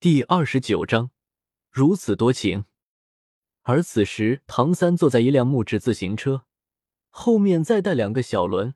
[0.00, 1.10] 第二十九章，
[1.70, 2.64] 如此多情。
[3.64, 6.46] 而此时，唐三坐在一辆木质自行车，
[7.10, 8.74] 后面再带两个小轮。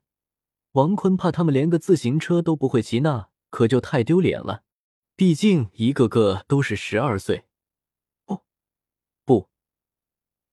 [0.73, 4.65] 王坤怕他们连个自行车都不会骑，那可就太丢脸了。
[5.15, 7.45] 毕竟一个个都是十二岁。
[8.27, 8.43] 哦，
[9.25, 9.49] 不，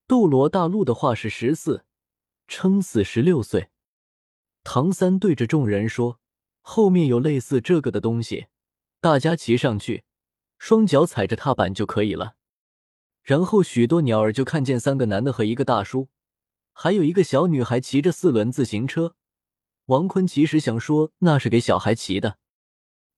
[0.07, 1.85] 斗罗大陆的话是十四，
[2.49, 3.69] 撑死十六岁。
[4.65, 6.19] 唐三对着众人说
[6.63, 8.47] ：“后面有类似这个的东西，
[9.03, 10.05] 大家骑上去。”
[10.63, 12.37] 双脚踩着踏板就可以了，
[13.21, 16.09] 然后许多鸟儿就看见三个男的和一个大叔，
[16.73, 19.17] 还有一个小女孩骑着四轮自行车。
[19.87, 22.39] 王坤其实想说那是给小孩骑的。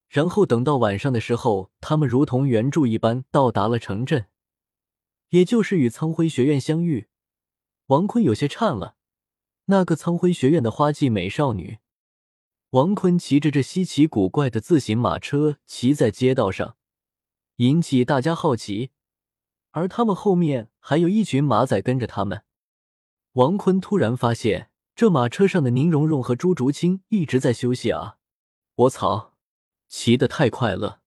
[0.08, 4.24] 然后等到晚上的时候，他们如同原著一般到达了城镇，
[5.28, 7.08] 也就是与苍辉学院相遇。
[7.88, 8.96] 王坤有些颤了，
[9.66, 11.76] 那个苍辉学院的花季美少女。
[12.70, 16.78] 王坤骑着这稀奇古怪的自行马车骑在街道上。
[17.58, 18.90] 引起大家好奇，
[19.70, 22.42] 而他们后面还有一群马仔跟着他们。
[23.34, 28.16] 王坤突然发现，这马车上的宁荣荣和朱竹清一直在休息啊！
[28.74, 29.34] 我操，
[29.86, 31.02] 骑得太快了！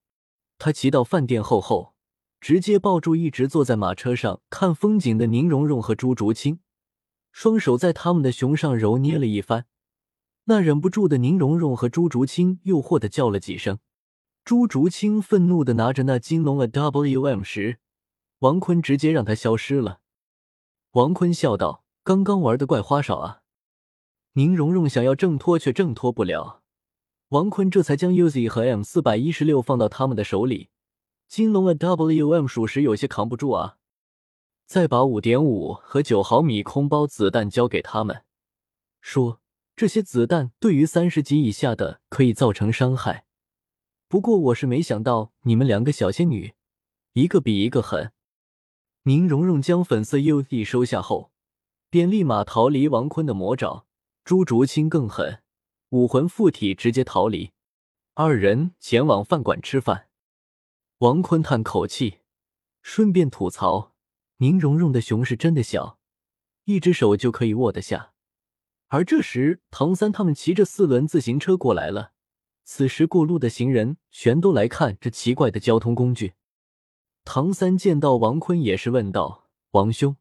[0.58, 1.94] 他骑到饭店后后，
[2.40, 6.62] 直接抱住一直坐在马车上看风景的宁荣荣和朱竹清，
[7.34, 9.66] 双手在他们的胸上揉捏了一番。
[10.45, 13.80] 那忍不住的宁荣荣和朱竹清诱惑的叫了几声。
[14.48, 17.80] 朱竹清愤怒的拿着那金龙的 WM 时，
[18.40, 20.00] 王坤直接让他消失了。
[20.92, 23.42] 王坤笑道：“刚刚玩的怪花哨啊！”
[24.36, 26.62] 宁荣荣想要挣脱却挣脱不了，
[27.28, 30.70] 王坤这才将 UZ 和 M 四百一十六放到他们的手里。
[31.28, 33.75] 金龙的 WM 属实有些扛不住啊！
[34.66, 38.23] 再把五点五和九毫米空包子弹交给他们，
[39.02, 39.42] 说
[39.75, 43.25] 这些子弹对于三十级以下的可以造成伤害。
[44.09, 46.53] 不过我是没想到你们两个小仙女，
[47.11, 48.13] 一个比一个狠。
[49.03, 51.31] 宁荣荣将粉色 U D 收下后，
[51.89, 53.85] 便立马逃离王坤的魔爪。
[54.23, 55.41] 朱竹清更狠，
[55.90, 57.51] 武魂附体直接逃离。
[58.13, 60.07] 二人前往饭馆吃饭。
[61.00, 62.19] 王坤叹口气，
[62.81, 63.94] 顺便吐槽：
[64.38, 66.00] 宁荣荣的熊是真的小，
[66.63, 68.13] 一只手就可以握得下。
[68.88, 72.13] 而这时，唐三他们骑着四轮自行车过来了。
[72.69, 76.33] 此时过路的行人全都来看这奇怪的交通工具。
[77.23, 80.17] 唐三见到王坤，也是问道：“王兄，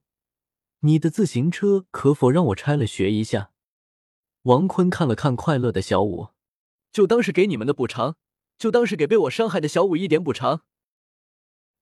[0.81, 3.51] 你的自行车可否让我拆了学一下？”
[4.43, 6.29] 王坤看了看快乐的小五，
[6.93, 8.15] 就当是给你们的补偿，
[8.57, 10.63] 就当是给被我伤害的小五一点补偿。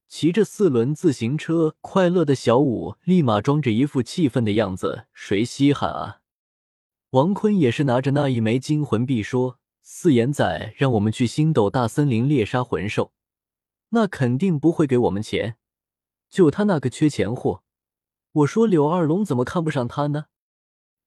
[0.09, 6.23] 骑着四轮自行车，快乐的小五立马装着一副气愤的样子：“谁稀罕啊？”
[7.13, 9.61] 王坤也是拿着那一枚金魂币说。
[9.87, 13.13] 四眼仔让我们去星斗大森林猎杀魂兽，
[13.91, 15.59] 那肯定不会给我们钱。
[16.31, 17.63] 就他那个缺钱货，
[18.33, 20.29] 我说柳二龙怎么看不上他呢？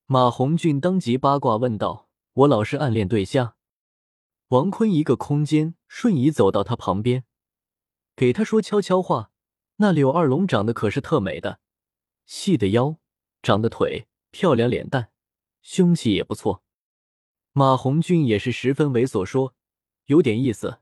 [0.06, 3.56] 马红俊当即八卦问道：“我老是暗恋对象。”
[4.50, 7.24] 王坤一个空间瞬移走到他旁边，
[8.16, 9.32] 给他说悄悄话
[9.78, 11.60] ：“那柳二龙长得可是特美的，
[12.28, 12.98] 细的腰，
[13.42, 15.10] 长的腿，漂亮脸蛋，
[15.64, 16.62] 凶器也不错。”
[17.58, 19.56] 马红俊也是十分猥琐，说
[20.06, 20.78] ：“有点意思，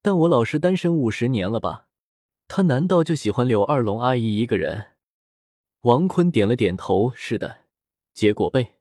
[0.00, 1.88] 但我老师单身五十年了吧？
[2.46, 4.92] 他难道就喜欢柳二龙阿姨一个人？”
[5.82, 7.62] 王坤点了点头：“是的。”
[8.14, 8.74] 结果被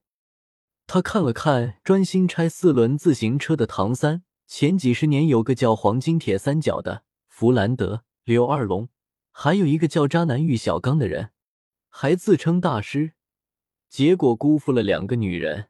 [0.85, 4.21] 他看了看专心拆四轮自行车的唐三。
[4.45, 8.89] 前几十年有个叫黄金铁三角的弗兰德、柳二龙，
[9.31, 11.31] 还有一个叫渣男玉小刚的人，
[11.89, 13.13] 还自称大师，
[13.89, 15.69] 结果辜负了两个女人。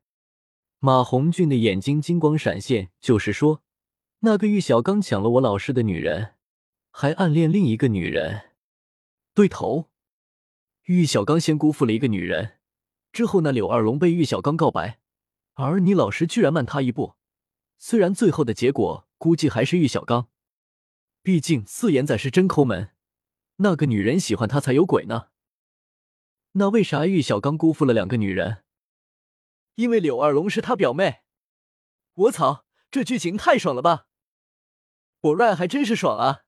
[0.79, 3.63] 马红俊的眼睛金光闪现，就是说，
[4.19, 6.35] 那个玉小刚抢了我老师的女人，
[6.91, 8.51] 还暗恋另一个女人。
[9.33, 9.89] 对头，
[10.83, 12.59] 玉小刚先辜负了一个女人，
[13.11, 14.99] 之后那柳二龙被玉小刚告白，
[15.55, 17.15] 而你老师居然慢他一步。
[17.77, 20.27] 虽然最后的结果估计还是玉小刚，
[21.23, 22.91] 毕竟四眼仔是真抠门，
[23.57, 25.29] 那个女人喜欢他才有鬼呢。
[26.53, 28.64] 那为啥玉小刚辜负了两个女人？
[29.75, 31.21] 因为柳二龙是他表妹，
[32.13, 34.07] 我操，这剧情太爽了吧！
[35.21, 36.43] 我 rap 还真是爽啊！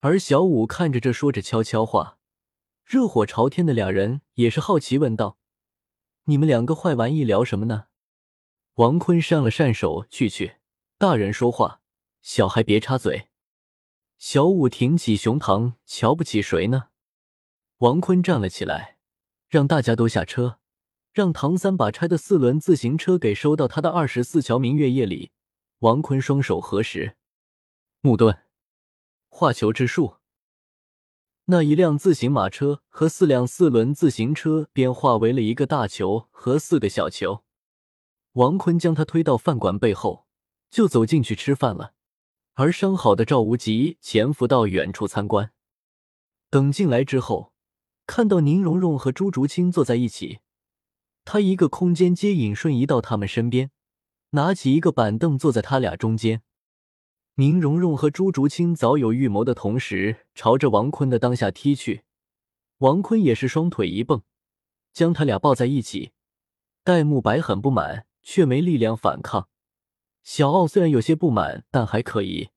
[0.00, 2.18] 而小五看着这说着悄悄话、
[2.84, 5.38] 热火朝天的俩人，也是好奇问道
[6.24, 7.86] ：“你们两个坏玩意聊什么呢？”
[8.74, 10.56] 王坤扇了扇手：“去去，
[10.98, 11.80] 大人说话，
[12.20, 13.30] 小孩别插嘴。”
[14.18, 16.88] 小五挺起胸膛：“瞧不起谁呢？”
[17.78, 18.98] 王坤站了起来，
[19.48, 20.58] 让大家都下车。
[21.14, 25.30] 让唐三把拆的四轮自行车给收到他的二十四桥明月夜里。
[25.78, 27.16] 王坤双手合十，
[28.00, 28.36] 木盾，
[29.28, 30.16] 化球之术。
[31.44, 37.44] 那一辆自行马车和四辆四轮自行车便化为了一个大球和四个小球。
[38.32, 40.26] 王坤将他推到饭馆背后，
[40.68, 41.92] 就走进去吃饭了。
[42.54, 45.52] 而伤好的赵无极潜伏到远处参观。
[46.50, 47.52] 等进来之后，
[48.04, 50.38] 看到宁荣荣和朱竹清坐在一起，
[51.24, 53.70] 他一个空间接引瞬移到他们身边，
[54.30, 56.42] 拿起一个板凳坐在他俩中间。
[57.36, 62.02] 宁荣荣和朱竹清早有预谋的同时，朝着王坤的当下踢去。
[62.78, 64.22] 王坤也是双腿一蹦，
[64.92, 66.12] 将他俩抱在一起。
[66.84, 69.48] 戴沐白很不满，却没力量反抗。
[70.22, 72.50] 小奥虽然有些不满，但还可以。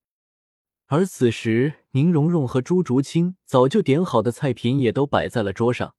[0.87, 5.95] 而此时，宁荣荣和朱竹清早就点好的菜品也都摆在了桌上。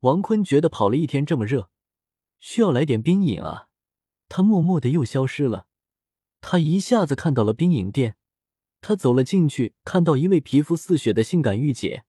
[0.00, 1.70] 王坤觉得跑了一天这么热，
[2.40, 3.68] 需要来点冰饮啊！
[4.28, 5.66] 他默默的又消失了。
[6.40, 8.16] 他一下子看到了冰饮店，
[8.80, 12.04] 他走了进去，看到一位皮肤似雪的性感御姐，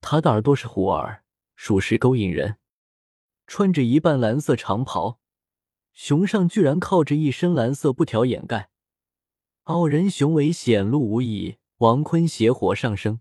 [0.00, 1.24] 她的耳朵是虎耳，
[1.56, 2.58] 属实勾引人。
[3.46, 5.18] 穿着一半蓝色长袍，
[5.92, 8.70] 胸上居然靠着一身蓝色布条掩盖，
[9.64, 11.58] 傲人雄伟显露无遗。
[11.78, 13.18] 王坤邪火上升，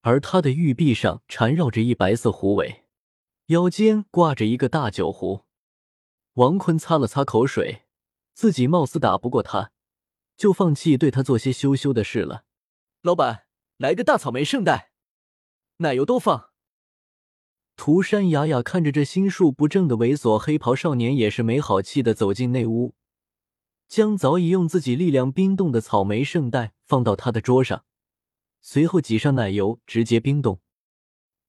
[0.00, 2.86] 而他的玉臂上缠绕着一白色狐尾，
[3.48, 5.44] 腰间挂着一个大酒壶。
[6.34, 7.82] 王坤擦了擦口水，
[8.32, 9.72] 自己貌似打不过他。
[10.36, 12.44] 就放弃对他做些羞羞的事了。
[13.02, 13.44] 老板，
[13.76, 14.90] 来个大草莓圣代，
[15.78, 16.48] 奶油都放。
[17.76, 22.94] 涂山雅雅看着这心术不正的猥琐黑袍少年，也是没好气的走进内屋，
[23.86, 27.84] 将早已用自己力量冰冻的草莓圣代放到他的桌上，
[28.62, 30.60] 随后挤上奶油，直接冰冻。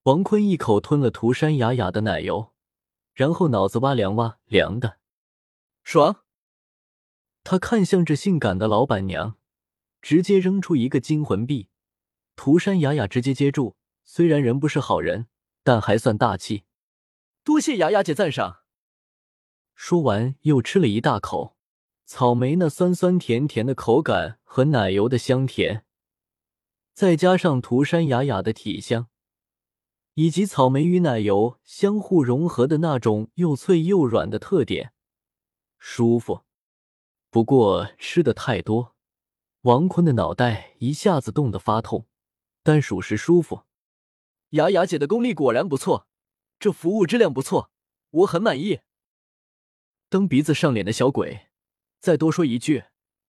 [0.02, 2.51] 王坤一口吞了涂山雅雅的奶油，
[3.14, 4.98] 然后脑子哇凉哇凉的，
[5.82, 6.24] 爽。
[7.44, 9.36] 他看向这性感的老板娘，
[10.00, 11.68] 直接扔出一个惊魂币。
[12.36, 15.26] 涂山雅雅直接接住，虽然人不是好人，
[15.62, 16.64] 但还算大气。
[17.44, 18.60] 多谢雅雅姐赞赏。
[19.74, 21.56] 说完，又吃了一大口
[22.06, 25.84] 草莓，那酸酸甜甜的口感和奶油的香甜，
[26.94, 29.08] 再加上涂山雅雅的体香，
[30.14, 34.92] 以及草莓与奶油相互融合的那种又脆又软的特点，
[35.78, 36.42] 舒服。
[37.30, 38.94] 不过吃的太多，
[39.62, 42.06] 王坤的脑袋一下子冻得发痛，
[42.62, 43.62] 但属实舒服。
[44.50, 46.06] 雅雅姐的功力果然不错，
[46.58, 47.70] 这服务质量不错，
[48.10, 48.80] 我很满意。
[50.10, 51.48] 蹬鼻子上脸的小鬼，
[52.00, 52.84] 再多说一句，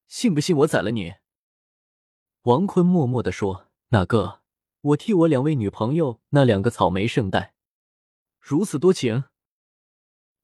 [0.10, 1.14] 信不信我宰了你？
[2.42, 4.43] 王坤默默的说：“哪个？
[4.84, 7.54] 我替我两位女朋友那两个草莓圣代，
[8.40, 9.24] 如此多情。”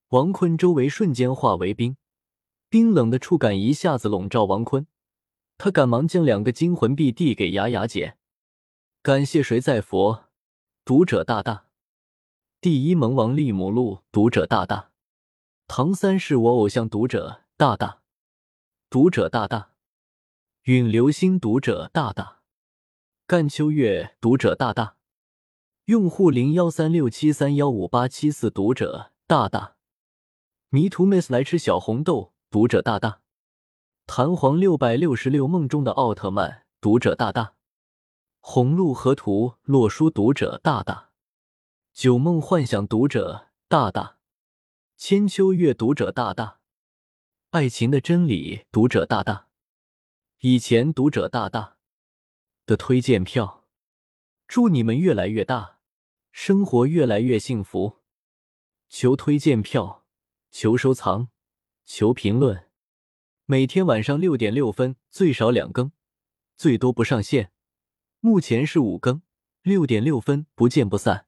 [0.10, 1.98] 王坤周围瞬间化为冰。
[2.70, 4.86] 冰冷的触感一下子笼罩王坤，
[5.58, 8.16] 他赶忙将两个金魂币递给雅雅姐，
[9.02, 10.26] 感谢谁在佛，
[10.86, 11.66] 读者大大，
[12.62, 14.92] 第一萌王利姆路读者大大，
[15.68, 18.04] 唐三是我偶像读者大大，
[18.88, 19.72] 读者大大，
[20.66, 22.39] 陨流星读者大大，
[23.30, 24.96] 干秋月读者大大，
[25.86, 29.76] 用户零幺三六七三幺五八七四读者大大，
[30.70, 32.34] 迷途 miss 来吃小红豆。
[32.50, 33.22] 读者大大，
[34.08, 37.54] 弹簧六百六十六梦中的奥特曼，读者大大，
[38.40, 41.12] 红鹿河图洛书，读者大大，
[41.94, 44.18] 九梦幻想，读者大大，
[44.98, 46.62] 千秋月，读者大大，
[47.52, 49.50] 爱情的真理，读者大大，
[50.40, 51.76] 以前读者大大
[52.70, 53.66] 的推荐票，
[54.48, 55.80] 祝你们越来越大，
[56.32, 57.98] 生活越来越幸福，
[58.88, 60.06] 求推荐票，
[60.52, 61.30] 求收藏。
[61.84, 62.70] 求评论，
[63.46, 65.92] 每天晚上六点六分最少两更，
[66.56, 67.52] 最多不上线。
[68.20, 69.24] 目前是五更，
[69.64, 71.26] 六点六分不见不散。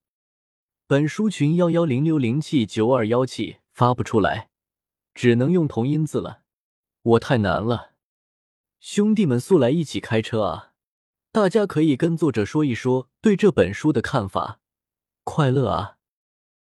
[0.86, 4.52] 本书群幺幺零六零七九二幺七发不出来，
[5.16, 6.44] 只能用同音字了。
[7.02, 7.94] 我太难了，
[8.80, 10.71] 兄弟们速来一起开车啊！
[11.34, 14.60] 大家可以跟作者说一说对这本书的看法。
[15.24, 16.01] 快乐啊！